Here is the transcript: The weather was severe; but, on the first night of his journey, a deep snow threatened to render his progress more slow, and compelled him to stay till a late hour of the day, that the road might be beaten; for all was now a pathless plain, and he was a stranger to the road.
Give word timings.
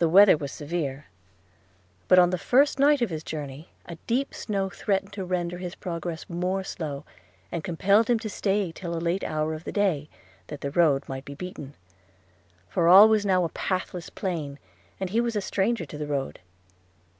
The 0.00 0.08
weather 0.08 0.36
was 0.36 0.50
severe; 0.50 1.04
but, 2.08 2.18
on 2.18 2.30
the 2.30 2.36
first 2.38 2.80
night 2.80 3.00
of 3.00 3.08
his 3.10 3.22
journey, 3.22 3.68
a 3.84 3.94
deep 4.08 4.34
snow 4.34 4.68
threatened 4.68 5.12
to 5.12 5.24
render 5.24 5.58
his 5.58 5.76
progress 5.76 6.28
more 6.28 6.64
slow, 6.64 7.04
and 7.52 7.62
compelled 7.62 8.10
him 8.10 8.18
to 8.18 8.28
stay 8.28 8.72
till 8.72 8.96
a 8.96 8.98
late 8.98 9.22
hour 9.22 9.54
of 9.54 9.62
the 9.62 9.70
day, 9.70 10.08
that 10.48 10.60
the 10.60 10.72
road 10.72 11.08
might 11.08 11.24
be 11.24 11.36
beaten; 11.36 11.74
for 12.68 12.88
all 12.88 13.08
was 13.08 13.24
now 13.24 13.44
a 13.44 13.48
pathless 13.50 14.10
plain, 14.10 14.58
and 14.98 15.10
he 15.10 15.20
was 15.20 15.36
a 15.36 15.40
stranger 15.40 15.86
to 15.86 15.98
the 15.98 16.08
road. 16.08 16.40